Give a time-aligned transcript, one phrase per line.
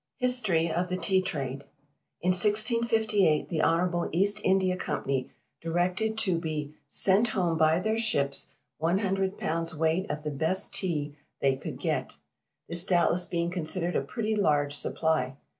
[0.17, 1.65] HISTORY OF THE TEA TRADE.
[2.21, 5.31] In 1658, the Honourable East India Company
[5.61, 8.47] directed to be "sent home by their ships
[8.79, 12.17] one hundred pounds weight of the best Tea they could get,"
[12.67, 15.37] this doubtless being considered a pretty large supply.